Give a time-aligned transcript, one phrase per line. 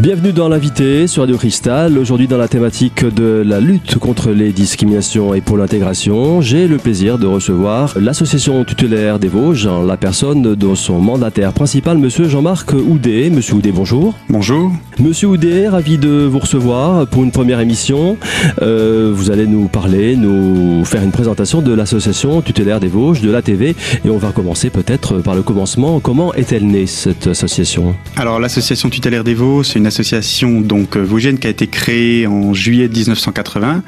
[0.00, 1.98] Bienvenue dans l'invité sur Radio Cristal.
[1.98, 6.78] Aujourd'hui, dans la thématique de la lutte contre les discriminations et pour l'intégration, j'ai le
[6.78, 12.72] plaisir de recevoir l'association tutélaire des Vosges, la personne de son mandataire principal, monsieur Jean-Marc
[12.72, 13.28] Houdet.
[13.28, 14.14] Monsieur Houdet, bonjour.
[14.30, 14.72] Bonjour.
[14.98, 18.16] Monsieur Houdet, ravi de vous recevoir pour une première émission.
[18.62, 23.30] Euh, vous allez nous parler, nous faire une présentation de l'association tutélaire des Vosges, de
[23.30, 26.00] la TV, et on va commencer peut-être par le commencement.
[26.00, 27.94] Comment est-elle née cette association?
[28.16, 32.26] Alors, l'association tutélaire des Vosges, c'est une association donc euh, vosgienne qui a été créée
[32.26, 33.82] en juillet 1980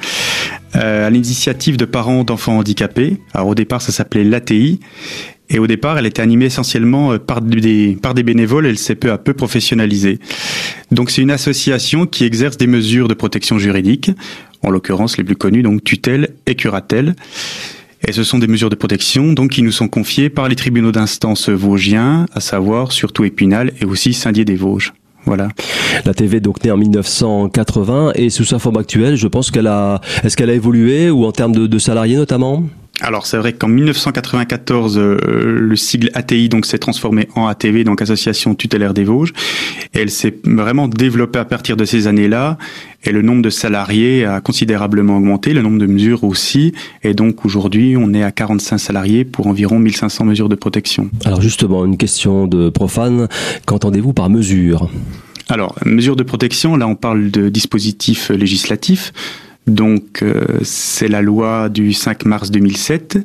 [0.74, 3.18] euh, à l'initiative de parents d'enfants handicapés.
[3.32, 4.80] Alors au départ, ça s'appelait l'ATI.
[5.48, 8.66] Et au départ, elle était animée essentiellement euh, par des, par des bénévoles.
[8.66, 10.18] Elle s'est peu à peu professionnalisée.
[10.90, 14.10] Donc c'est une association qui exerce des mesures de protection juridique,
[14.62, 17.14] en l'occurrence les plus connues, donc tutelle et curatelle.
[18.06, 20.90] Et ce sont des mesures de protection donc qui nous sont confiées par les tribunaux
[20.90, 24.92] d'instance vosgiens, à savoir surtout Épinal et aussi Saint-Dié des Vosges.
[25.24, 25.48] Voilà.
[26.04, 30.00] La TV donc née en 1980 et sous sa forme actuelle, je pense qu'elle a,
[30.24, 32.64] est-ce qu'elle a évolué ou en termes de, de salariés notamment?
[33.02, 35.18] Alors c'est vrai qu'en 1994, euh,
[35.58, 39.32] le sigle ATI donc s'est transformé en ATV, donc Association tutélaire des Vosges,
[39.92, 42.58] et elle s'est vraiment développée à partir de ces années-là,
[43.04, 46.72] et le nombre de salariés a considérablement augmenté, le nombre de mesures aussi,
[47.02, 51.10] et donc aujourd'hui on est à 45 salariés pour environ 1500 mesures de protection.
[51.24, 53.28] Alors justement, une question de profane,
[53.66, 54.88] qu'entendez-vous par mesure?
[55.48, 59.12] Alors, mesures de protection, là on parle de dispositifs législatifs.
[59.66, 63.18] Donc euh, c'est la loi du 5 mars 2007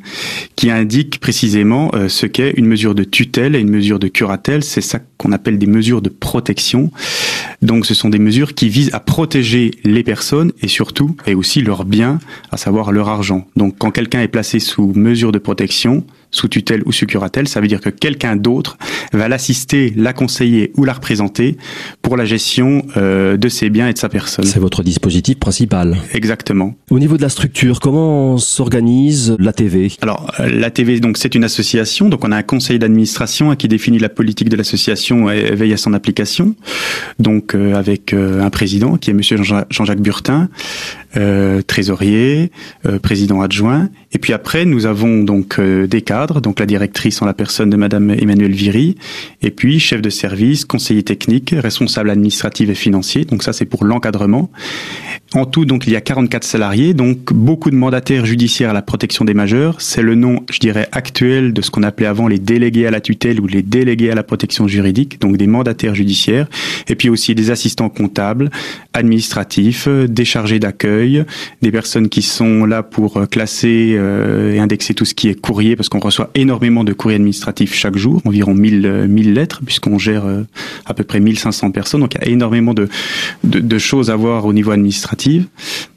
[0.55, 4.63] qui indique précisément euh, ce qu'est une mesure de tutelle et une mesure de curatelle.
[4.63, 6.91] C'est ça qu'on appelle des mesures de protection.
[7.63, 11.61] Donc ce sont des mesures qui visent à protéger les personnes et surtout et aussi
[11.61, 12.19] leurs biens,
[12.51, 13.47] à savoir leur argent.
[13.55, 17.61] Donc quand quelqu'un est placé sous mesure de protection, sous tutelle ou sous curatelle, ça
[17.61, 18.77] veut dire que quelqu'un d'autre
[19.13, 21.57] va l'assister, la conseiller ou la représenter
[22.07, 24.45] pour la gestion euh, de ses biens et de sa personne.
[24.45, 25.97] C'est votre dispositif principal.
[26.13, 26.73] Exactement.
[26.89, 31.35] Au niveau de la structure, comment s'organise la TV Alors euh, la TV, donc c'est
[31.35, 35.53] une association, donc on a un conseil d'administration qui définit la politique de l'association et
[35.53, 36.55] veille à son application.
[37.19, 40.47] Donc euh, avec un président qui est Monsieur Jean-Jacques Burtin,
[41.65, 42.51] trésorier,
[43.01, 47.33] président adjoint, et puis après nous avons donc des cadres donc la directrice en la
[47.33, 48.95] personne de Madame Emmanuelle Viry,
[49.41, 53.25] et puis chef de service, conseiller technique, responsable administratif et financier.
[53.25, 54.49] Donc ça c'est pour l'encadrement.
[55.33, 58.81] En tout, donc il y a 44 salariés, donc beaucoup de mandataires judiciaires à la
[58.81, 59.81] protection des majeurs.
[59.81, 63.01] C'est le nom, je dirais, actuel de ce qu'on appelait avant les délégués à la
[63.01, 66.47] tutelle ou les délégués à la protection juridique, donc des mandataires judiciaires,
[66.87, 68.49] et puis aussi des assistants comptables,
[68.93, 71.25] administratifs, des chargés d'accueil,
[71.61, 75.75] des personnes qui sont là pour classer euh, et indexer tout ce qui est courrier,
[75.75, 80.25] parce qu'on reçoit énormément de courriers administratifs chaque jour, environ 1000, 1000 lettres, puisqu'on gère
[80.25, 80.43] euh,
[80.85, 81.86] à peu près 1500 personnes.
[81.95, 82.87] Donc il y a énormément de,
[83.43, 85.45] de, de choses à voir au niveau administratif.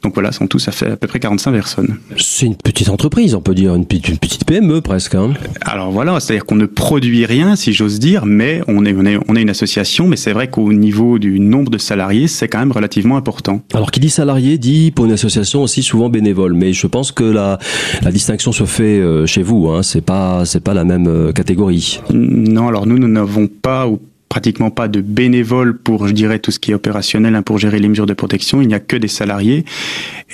[0.03, 1.97] Donc voilà, en tout, ça fait à peu près 45 personnes.
[2.17, 5.15] C'est une petite entreprise, on peut dire, une, petite, une petite PME presque.
[5.15, 5.33] Hein.
[5.61, 9.17] Alors voilà, c'est-à-dire qu'on ne produit rien, si j'ose dire, mais on est, on est,
[9.27, 12.59] on est une association, mais c'est vrai qu'au niveau du nombre de salariés, c'est quand
[12.59, 13.61] même relativement important.
[13.73, 17.23] Alors qui dit salarié dit pour une association aussi souvent bénévole, mais je pense que
[17.23, 17.59] la,
[18.01, 19.69] la distinction se fait euh, chez vous.
[19.69, 19.83] Hein.
[19.83, 21.99] C'est pas c'est pas la même euh, catégorie.
[22.11, 23.99] Non, alors nous nous n'avons pas ou
[24.31, 27.79] pratiquement pas de bénévoles pour, je dirais, tout ce qui est opérationnel, hein, pour gérer
[27.79, 28.61] les mesures de protection.
[28.61, 29.65] Il n'y a que des salariés.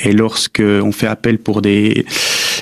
[0.04, 2.06] Et lorsque on fait appel pour des,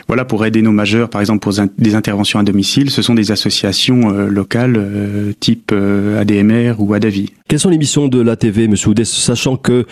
[0.07, 3.31] voilà, pour aider nos majeurs, par exemple pour des interventions à domicile, ce sont des
[3.31, 7.31] associations euh, locales euh, type euh, ADMR ou ADAVI.
[7.47, 9.85] Quelles sont les missions de l'ATV, Monsieur Houdet, sachant que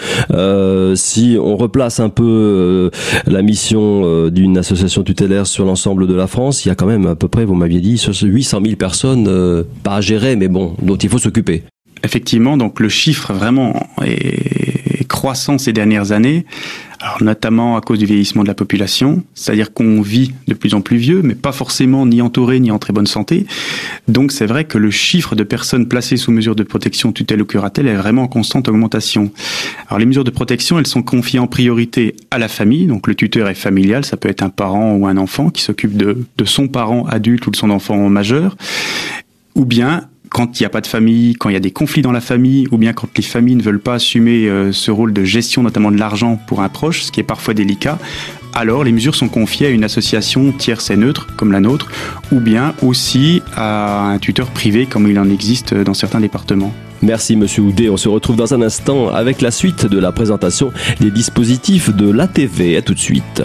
[0.95, 2.89] si on replace un peu
[3.27, 7.05] la mission d'une association tutélaire sur l'ensemble de la France, il y a quand même
[7.05, 10.95] à peu près, vous m'aviez dit, 800 000 personnes, pas à gérer, mais bon, dont
[10.95, 11.63] il faut s'occuper.
[12.03, 16.45] Effectivement, donc le chiffre vraiment est croissant ces dernières années.
[17.19, 20.97] Notamment à cause du vieillissement de la population, c'est-à-dire qu'on vit de plus en plus
[20.97, 23.45] vieux, mais pas forcément ni entouré ni en très bonne santé.
[24.07, 27.45] Donc c'est vrai que le chiffre de personnes placées sous mesure de protection tutelle ou
[27.45, 29.31] curatelle est vraiment en constante augmentation.
[29.87, 33.15] Alors les mesures de protection, elles sont confiées en priorité à la famille, donc le
[33.15, 36.45] tuteur est familial, ça peut être un parent ou un enfant qui s'occupe de, de
[36.45, 38.55] son parent adulte ou de son enfant majeur,
[39.55, 42.01] ou bien quand il n'y a pas de famille, quand il y a des conflits
[42.01, 45.13] dans la famille, ou bien quand les familles ne veulent pas assumer euh, ce rôle
[45.13, 47.99] de gestion, notamment de l'argent pour un proche, ce qui est parfois délicat,
[48.53, 51.91] alors les mesures sont confiées à une association tierce et neutre comme la nôtre,
[52.31, 56.73] ou bien aussi à un tuteur privé comme il en existe dans certains départements.
[57.03, 60.71] Merci Monsieur Houdet, on se retrouve dans un instant avec la suite de la présentation
[60.99, 62.77] des dispositifs de l'ATV.
[62.77, 63.43] À tout de suite.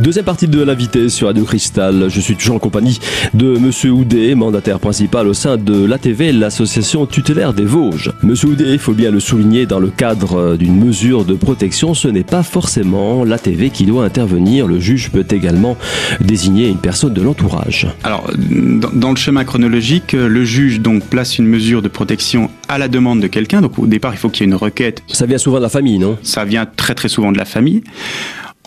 [0.00, 2.08] Deuxième partie de l'invité sur Radio Cristal.
[2.08, 2.98] Je suis toujours en compagnie
[3.34, 8.10] de Monsieur Houdet, mandataire principal au sein de l'ATV, l'association tutélaire des Vosges.
[8.22, 12.08] Monsieur Houdet, il faut bien le souligner, dans le cadre d'une mesure de protection, ce
[12.08, 14.66] n'est pas forcément l'ATV qui doit intervenir.
[14.66, 15.76] Le juge peut également
[16.22, 17.86] désigner une personne de l'entourage.
[18.02, 22.88] Alors, dans, le schéma chronologique, le juge donc place une mesure de protection à la
[22.88, 23.60] demande de quelqu'un.
[23.60, 25.02] Donc, au départ, il faut qu'il y ait une requête.
[25.08, 26.16] Ça vient souvent de la famille, non?
[26.22, 27.82] Ça vient très très souvent de la famille.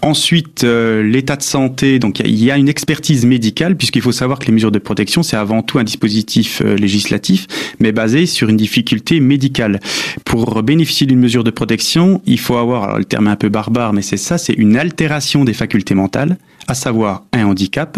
[0.03, 4.37] Ensuite, euh, l'état de santé, donc il y, a une expertise médicale, puisqu'il faut savoir
[4.37, 7.47] que les mesures de protection, c'est avant tout un dispositif euh, législatif,
[7.79, 9.79] mais basé sur une difficulté médicale.
[10.25, 13.47] Pour bénéficier d'une mesure de protection, il faut avoir, alors le terme est un peu
[13.47, 17.97] barbare, mais c'est ça, c'est une altération des facultés mentales, à savoir un handicap,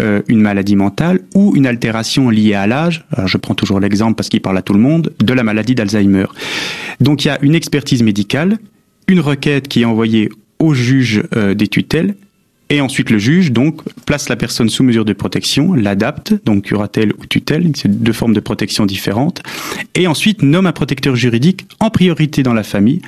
[0.00, 4.28] euh, une maladie mentale ou une altération liée à l'âge, je prends toujours l'exemple parce
[4.28, 6.26] qu'il parle à tout le monde, de la maladie d'Alzheimer.
[7.00, 8.58] Donc il y a une expertise médicale,
[9.06, 12.14] une requête qui est envoyée au juge euh, des tutelles.
[12.68, 17.12] Et ensuite le juge donc place la personne sous mesure de protection, l'adapte, donc curatelle
[17.18, 19.40] ou tutelle, c'est deux formes de protection différentes,
[19.94, 23.02] et ensuite nomme un protecteur juridique en priorité dans la famille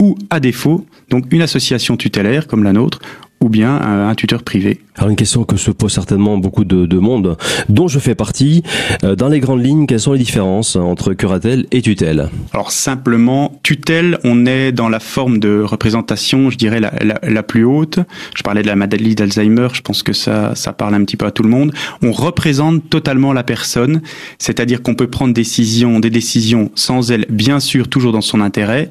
[0.00, 3.00] ou à défaut donc une association tutélaire comme la nôtre
[3.46, 4.80] ou bien un, tuteur privé.
[4.96, 7.36] Alors une question que se pose certainement beaucoup de, de monde,
[7.68, 8.64] dont je fais partie.
[9.04, 12.28] Euh, dans les grandes lignes, quelles sont les différences entre curatelle et tutelle?
[12.52, 17.42] Alors simplement, tutelle, on est dans la forme de représentation, je dirais, la, la, la
[17.44, 18.00] plus haute.
[18.34, 21.26] Je parlais de la maladie d'Alzheimer, je pense que ça, ça parle un petit peu
[21.26, 21.72] à tout le monde.
[22.02, 24.02] On représente totalement la personne,
[24.38, 28.88] c'est-à-dire qu'on peut prendre décision, des décisions sans elle, bien sûr, toujours dans son intérêt,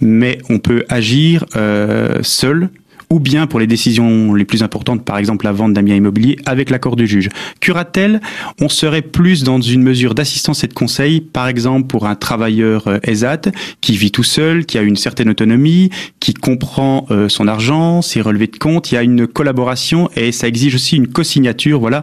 [0.00, 2.70] mais on peut agir euh, seul
[3.10, 6.36] ou bien pour les décisions les plus importantes, par exemple la vente d'un bien immobilier,
[6.46, 7.28] avec l'accord du juge.
[7.60, 8.20] Curatelle,
[8.60, 12.88] on serait plus dans une mesure d'assistance et de conseil, par exemple pour un travailleur
[12.88, 13.50] euh, ESAT
[13.80, 15.90] qui vit tout seul, qui a une certaine autonomie,
[16.20, 20.32] qui comprend euh, son argent, ses relevés de compte, il y a une collaboration et
[20.32, 22.02] ça exige aussi une co-signature, voilà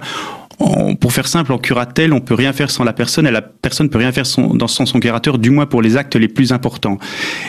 [0.99, 3.89] pour faire simple, en curatelle, on peut rien faire sans la personne et la personne
[3.89, 6.97] peut rien faire sans, dans, son curateur, du moins pour les actes les plus importants.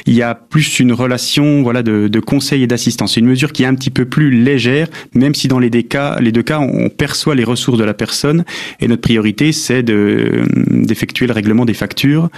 [0.07, 3.15] Il y a plus une relation voilà, de, de conseil et d'assistance.
[3.15, 5.83] C'est une mesure qui est un petit peu plus légère, même si dans les deux
[5.83, 8.45] cas, les deux cas on perçoit les ressources de la personne
[8.81, 12.29] et notre priorité, c'est d'effectuer le règlement des factures.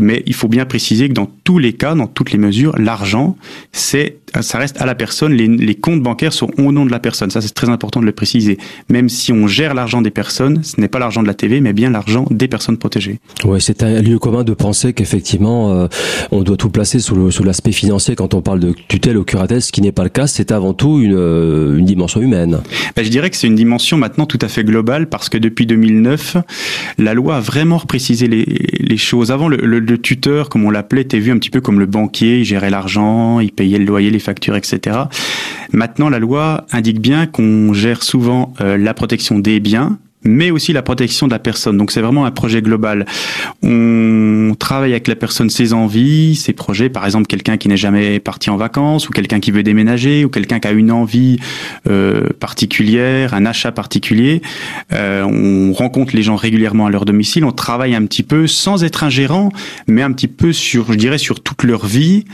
[0.00, 3.36] Mais il faut bien préciser que dans tous les cas, dans toutes les mesures, l'argent,
[3.72, 5.32] c'est ça reste à la personne.
[5.32, 7.30] Les, les comptes bancaires sont au nom de la personne.
[7.30, 8.58] Ça, c'est très important de le préciser.
[8.88, 11.72] Même si on gère l'argent des personnes, ce n'est pas l'argent de la TV, mais
[11.72, 13.18] bien l'argent des personnes protégées.
[13.44, 15.88] Oui, c'est un lieu commun de penser qu'effectivement, euh,
[16.30, 19.72] on doit tout placer sous, l'aspect financier quand on parle de tutelle ou curatelle, ce
[19.72, 20.26] qui n'est pas le cas.
[20.26, 22.60] C'est avant tout une, euh, une dimension humaine.
[22.96, 25.66] Ben, je dirais que c'est une dimension maintenant tout à fait globale parce que depuis
[25.66, 26.36] 2009,
[26.98, 29.30] la loi a vraiment précisé les, les choses.
[29.30, 32.38] Avant, le, le, tuteur, comme on l'appelait, était vu un petit peu comme le banquier,
[32.40, 34.96] il gérait l'argent, il payait le loyer, les factures, etc.
[35.72, 40.72] Maintenant, la loi indique bien qu'on gère souvent euh, la protection des biens, mais aussi
[40.72, 41.76] la protection de la personne.
[41.76, 43.06] Donc c'est vraiment un projet global.
[43.62, 48.20] On travaille avec la personne ses envies, ses projets, par exemple quelqu'un qui n'est jamais
[48.20, 51.38] parti en vacances, ou quelqu'un qui veut déménager, ou quelqu'un qui a une envie
[51.88, 54.42] euh, particulière, un achat particulier.
[54.92, 58.84] Euh, on rencontre les gens régulièrement à leur domicile, on travaille un petit peu sans
[58.84, 59.50] être un gérant,
[59.86, 62.24] mais un petit peu sur, je dirais, sur toute leur vie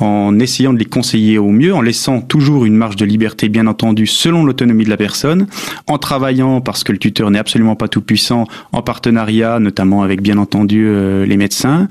[0.00, 3.66] en essayant de les conseiller au mieux, en laissant toujours une marge de liberté, bien
[3.66, 5.46] entendu, selon l'autonomie de la personne,
[5.86, 10.22] en travaillant, parce que le tuteur n'est absolument pas tout puissant, en partenariat, notamment avec,
[10.22, 11.88] bien entendu, euh, les médecins.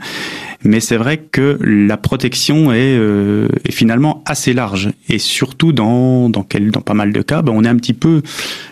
[0.64, 4.90] Mais c'est vrai que la protection est, euh, est, finalement assez large.
[5.08, 7.94] Et surtout, dans, dans, quel, dans pas mal de cas, ben, on est un petit
[7.94, 8.22] peu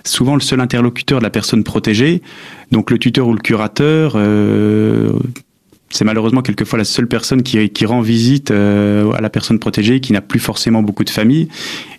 [0.03, 2.21] souvent le seul interlocuteur de la personne protégée.
[2.71, 4.13] Donc le tuteur ou le curateur...
[4.15, 5.11] Euh,
[5.89, 9.99] c'est malheureusement quelquefois la seule personne qui, qui rend visite euh, à la personne protégée,
[9.99, 11.47] qui n'a plus forcément beaucoup de famille.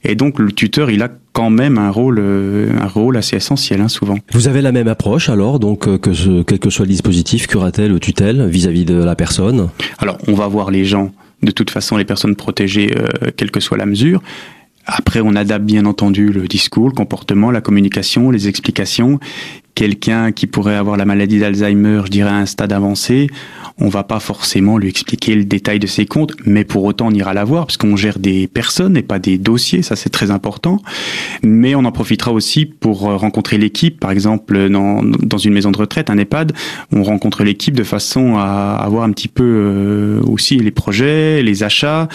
[0.05, 3.81] Et donc le tuteur, il a quand même un rôle, euh, un rôle assez essentiel,
[3.81, 4.19] hein, souvent.
[4.33, 7.47] Vous avez la même approche alors, donc euh, que ce, quel que soit le dispositif,
[7.47, 9.69] curatelle ou tutelle, vis-à-vis de la personne?
[9.99, 12.95] Alors, on va voir les gens, de toute façon, les personnes protégées,
[13.37, 14.23] quelle que soit la mesure.
[14.91, 19.21] Après, on adapte bien entendu le discours, le comportement, la communication, les explications.
[19.79, 23.29] Quelqu'un qui pourrait avoir la maladie d'Alzheimer, je dirais à un stade avancé,
[23.79, 27.11] on va pas forcément lui expliquer le détail de ses comptes, mais pour autant on
[27.13, 30.33] ira la voir parce qu'on gère des personnes et pas des dossiers, ça c'est très
[30.33, 30.83] important.
[31.45, 35.79] Mais on en profitera aussi pour euh, rencontrer l'équipe, par exemple dans, une maison de
[35.79, 36.55] retraite, un EHPAD,
[36.91, 41.63] on rencontre l'équipe de façon à avoir un petit peu euh, aussi les projets, les
[41.63, 42.09] achats.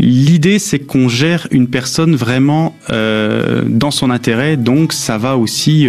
[0.00, 5.86] L'idée c'est qu'on gère une personne vraiment euh, dans son intérêt, donc ça va aussi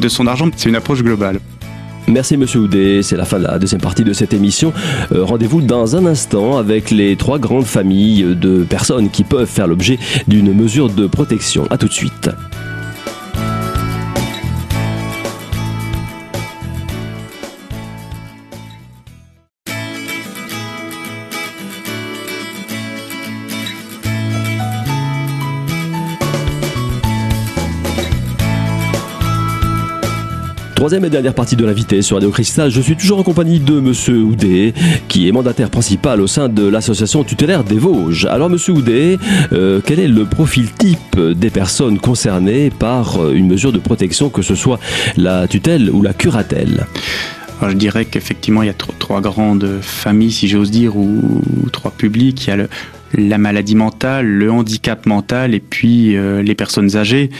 [0.00, 0.19] de son
[0.56, 1.40] C'est une approche globale.
[2.06, 4.72] Merci Monsieur Houdet, c'est la fin de la deuxième partie de cette émission.
[5.12, 9.66] Euh, rendez-vous dans un instant avec les trois grandes familles de personnes qui peuvent faire
[9.66, 9.98] l'objet
[10.28, 11.66] d'une mesure de protection.
[11.70, 12.28] A tout de suite.
[30.80, 33.80] Troisième et dernière partie de l'invité sur Radio Cristal, je suis toujours en compagnie de
[33.80, 34.72] Monsieur Houdet,
[35.08, 38.24] qui est mandataire principal au sein de l'association tutélaire des Vosges.
[38.24, 39.18] Alors Monsieur Houdet,
[39.52, 44.30] euh, quel est le profil type des personnes concernées par euh, une mesure de protection,
[44.30, 44.80] que ce soit
[45.18, 46.86] la tutelle ou la curatelle?
[47.60, 52.46] Je dirais qu'effectivement, il y a trois, grandes familles, si j'ose dire, ou, trois publics.
[52.46, 52.70] Il y a le,
[53.14, 57.30] la maladie mentale, le handicap mental et puis euh, les personnes âgées.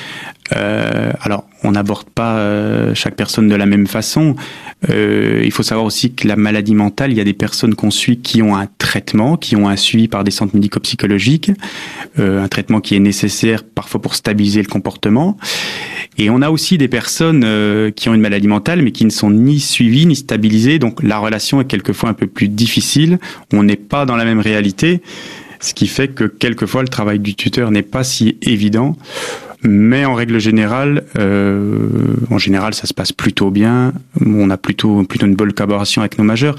[0.57, 4.35] Euh, alors, on n'aborde pas euh, chaque personne de la même façon.
[4.89, 8.17] Il faut savoir aussi que la maladie mentale, il y a des personnes qu'on suit
[8.17, 11.53] qui ont un traitement, qui ont un suivi par des centres médico-psychologiques,
[12.17, 15.37] un traitement qui est nécessaire parfois pour stabiliser le comportement.
[16.17, 17.45] Et on a aussi des personnes
[17.95, 20.79] qui ont une maladie mentale, mais qui ne sont ni suivies ni stabilisées.
[20.79, 23.19] Donc la relation est quelquefois un peu plus difficile.
[23.53, 25.03] On n'est pas dans la même réalité,
[25.61, 28.97] ce qui fait que quelquefois le travail du tuteur n'est pas si évident.
[29.62, 33.93] Mais en règle générale, euh, en général, ça se passe plutôt bien.
[34.25, 36.57] On a plutôt plutôt une bonne collaboration avec nos majeurs.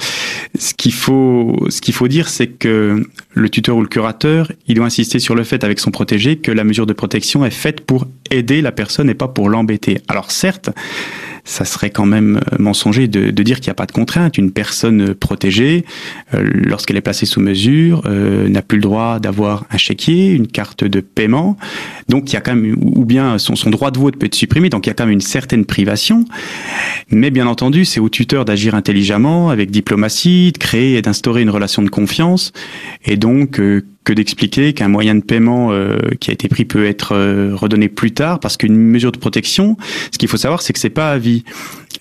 [0.57, 3.03] Ce qu'il faut ce qu'il faut dire, c'est que
[3.33, 6.51] le tuteur ou le curateur, il doit insister sur le fait avec son protégé que
[6.51, 9.97] la mesure de protection est faite pour aider la personne et pas pour l'embêter.
[10.07, 10.69] Alors certes,
[11.43, 14.37] ça serait quand même euh, mensonger de, de dire qu'il n'y a pas de contrainte.
[14.37, 15.85] Une personne protégée,
[16.33, 20.47] euh, lorsqu'elle est placée sous mesure, euh, n'a plus le droit d'avoir un chéquier, une
[20.47, 21.57] carte de paiement.
[22.09, 24.35] Donc il y a quand même, ou bien son, son droit de vote peut être
[24.35, 26.25] supprimé, donc il y a quand même une certaine privation.
[27.09, 31.49] Mais bien entendu, c'est au tuteur d'agir intelligemment, avec diplomatie, de créer et d'instaurer une
[31.49, 32.51] relation de confiance,
[33.05, 33.59] et donc
[34.03, 37.87] que d'expliquer qu'un moyen de paiement euh, qui a été pris peut être euh, redonné
[37.87, 39.77] plus tard parce qu'une mesure de protection,
[40.11, 41.43] ce qu'il faut savoir, c'est que c'est pas à vie.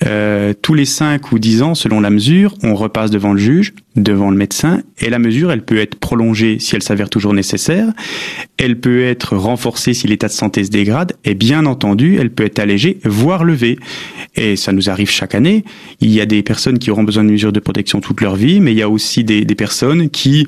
[0.07, 3.75] Euh, tous les 5 ou 10 ans, selon la mesure, on repasse devant le juge,
[3.97, 7.89] devant le médecin, et la mesure, elle peut être prolongée si elle s'avère toujours nécessaire,
[8.57, 12.45] elle peut être renforcée si l'état de santé se dégrade, et bien entendu, elle peut
[12.45, 13.79] être allégée, voire levée.
[14.37, 15.65] Et ça nous arrive chaque année.
[16.01, 18.61] Il y a des personnes qui auront besoin de mesures de protection toute leur vie,
[18.61, 20.47] mais il y a aussi des, personnes qui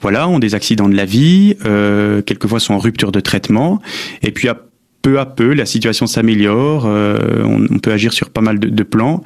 [0.00, 3.80] voilà, ont des accidents de la vie, euh, quelquefois sont en rupture de traitement,
[4.22, 4.48] et puis
[5.02, 9.22] peu à peu, la situation s'améliore, euh, on, peut agir sur pas mal de plans,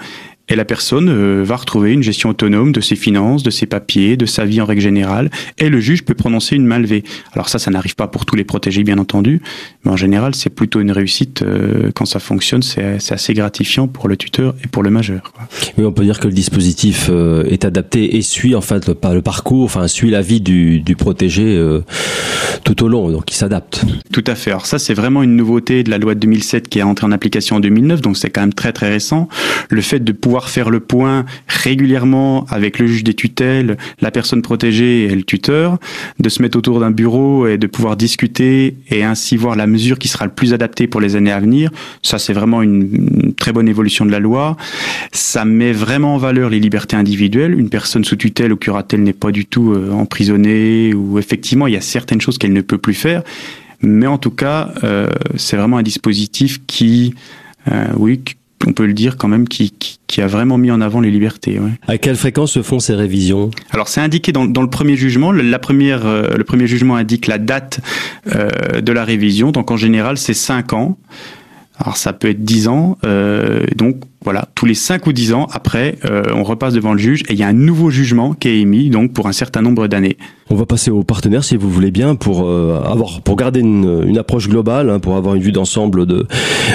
[0.49, 4.17] et la personne euh, va retrouver une gestion autonome de ses finances, de ses papiers,
[4.17, 7.03] de sa vie en règle générale, et le juge peut prononcer une main levée.
[7.33, 9.41] Alors ça, ça n'arrive pas pour tous les protégés, bien entendu,
[9.85, 12.63] mais en général, c'est plutôt une réussite euh, quand ça fonctionne.
[12.63, 15.33] C'est assez gratifiant pour le tuteur et pour le majeur.
[15.33, 15.49] Quoi.
[15.79, 18.97] Oui, on peut dire que le dispositif euh, est adapté et suit en fait le,
[19.15, 21.45] le, parcours, enfin suit la vie du, du protégé
[22.65, 23.85] tout au long, donc il s'adapte.
[24.13, 24.51] Tout à fait.
[24.51, 27.13] Alors ça, c'est vraiment une nouveauté de la loi de 2007 qui est entrée en
[27.13, 29.29] application en 2009, donc c'est quand même très très récent.
[29.71, 34.43] Le fait de pouvoir faire le point régulièrement avec le juge des tutelles, la personne
[34.43, 35.79] protégée et le tuteur,
[36.19, 39.99] de se mettre autour d'un bureau et de pouvoir discuter et ainsi voir la mesure
[39.99, 41.71] qui sera le plus adaptée pour les années à venir.
[42.03, 44.57] Ça, c'est vraiment une, très bonne évolution de la loi.
[45.13, 47.59] Ça met vraiment en valeur les libertés individuelles.
[47.59, 51.75] Une personne sous tutelle ou curatelle n'est pas du tout euh, emprisonnée ou effectivement, il
[51.75, 53.23] y a certaines choses qu'elle ne peut plus faire.
[53.85, 57.15] Mais en tout cas, euh, c'est vraiment un dispositif qui,
[57.71, 58.23] euh, oui,
[58.67, 61.59] on peut le dire quand même, qui, qui, a vraiment mis en avant les libertés.
[61.59, 61.71] Ouais.
[61.89, 63.51] À quelle fréquence se font ces révisions?
[63.71, 65.33] Alors c'est indiqué dans, dans, le premier jugement.
[65.33, 67.81] La première, euh, le premier jugement indique la date
[68.35, 69.51] euh, de la révision.
[69.51, 70.99] Donc en général, c'est 5 ans.
[71.79, 72.99] Alors ça peut être 10 ans.
[73.05, 76.99] Euh, donc voilà, tous les 5 ou 10 ans, après, euh, on repasse devant le
[76.99, 79.61] juge et il y a un nouveau jugement qui est émis donc pour un certain
[79.61, 80.17] nombre d'années.
[80.51, 84.05] On va passer aux partenaires si vous voulez bien pour euh, avoir pour garder une,
[84.07, 86.27] une approche globale, hein, pour avoir une vue d'ensemble de,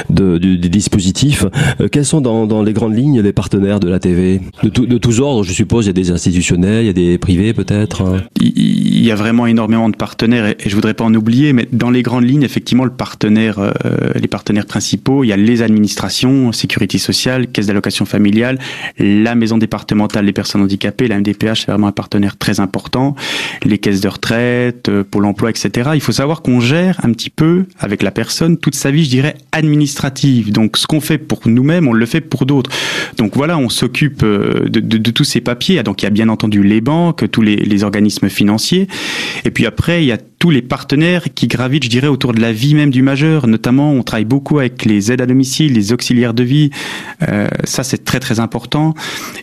[0.09, 1.45] de, du, des dispositifs.
[1.79, 4.85] Euh, quels sont dans, dans les grandes lignes les partenaires de la TV de, tout,
[4.85, 5.85] de tous ordres, je suppose.
[5.85, 8.01] Il y a des institutionnels, il y a des privés peut-être.
[8.01, 8.23] Hein.
[8.39, 11.67] Il y a vraiment énormément de partenaires et, et, je voudrais pas en oublier, mais
[11.71, 13.73] dans les grandes lignes, effectivement, le partenaire,
[14.15, 18.59] les partenaires principaux, il y a les administrations, sécurité sociale caisse d'allocation familiale,
[18.97, 23.15] la maison départementale des personnes handicapées, la MDPH, c'est vraiment un partenaire très important,
[23.63, 25.91] les caisses de retraite, euh, Pôle emploi, etc.
[25.95, 29.09] Il faut savoir qu'on gère un petit peu avec la personne toute sa vie, je
[29.09, 30.51] dirais, administrative.
[30.51, 32.69] Donc ce qu'on fait pour nous-mêmes, on le fait pour d'autres.
[33.17, 35.81] Donc voilà, on s'occupe euh, de, tous ces papiers.
[35.83, 38.87] Donc il y a bien entendu les banques, tous les, les organismes financiers.
[39.45, 42.39] Et puis après, il y a tous les partenaires qui gravitent, je dirais, autour de
[42.39, 43.45] la vie même du majeur.
[43.45, 46.69] Notamment, on travaille beaucoup avec les aides à domicile, les auxiliaires de vie.
[47.27, 48.95] Euh, ça, c'est très très important.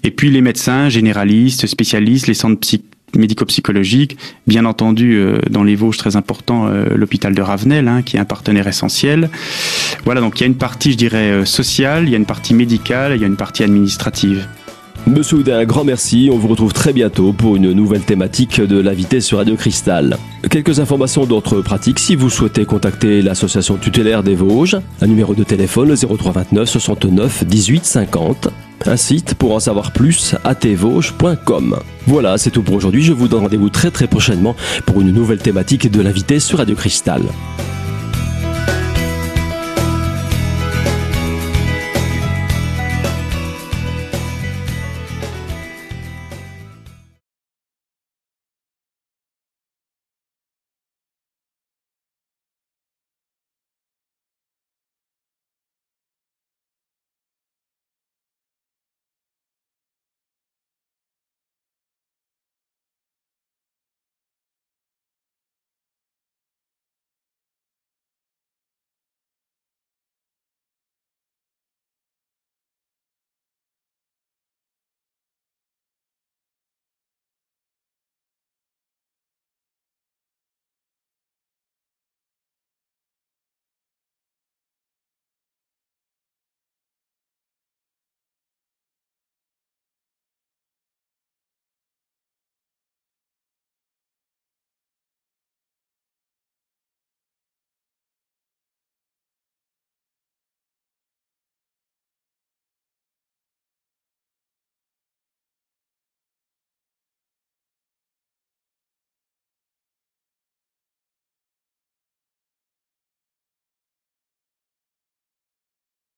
[0.02, 4.18] Et puis les médecins généralistes, spécialistes, les centres psychiatriques médico-psychologique.
[4.46, 8.20] Bien entendu, euh, dans les Vosges, très important, euh, l'hôpital de Ravenel, hein, qui est
[8.20, 9.30] un partenaire essentiel.
[10.04, 12.52] Voilà, donc il y a une partie, je dirais, sociale, il y a une partie
[12.52, 14.46] médicale, il y a une partie administrative.
[15.06, 16.30] Monsieur Oudin, un grand merci.
[16.32, 20.16] On vous retrouve très bientôt pour une nouvelle thématique de vitesse sur Radio Cristal.
[20.50, 22.00] Quelques informations d'autres pratiques.
[22.00, 27.84] Si vous souhaitez contacter l'association tutélaire des Vosges, un numéro de téléphone 0329 69 18
[27.84, 28.48] 50.
[28.84, 31.78] Un site pour en savoir plus, atvauge.com.
[32.08, 33.02] Voilà, c'est tout pour aujourd'hui.
[33.02, 36.74] Je vous donne rendez-vous très très prochainement pour une nouvelle thématique de l'invité sur Radio
[36.74, 37.22] Cristal.